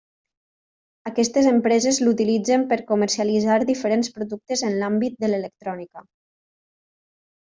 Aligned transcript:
Aquestes 1.09 1.49
empreses 1.49 1.99
l'utilitzen 2.07 2.65
per 2.71 2.79
comercialitzar 2.93 3.59
diferents 3.73 4.09
productes 4.17 4.65
en 4.71 4.79
l'àmbit 4.81 5.23
de 5.27 5.31
l'electrònica. 5.33 6.05